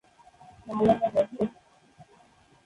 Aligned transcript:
মাওলানা 0.67 1.07
বাজার। 1.13 1.47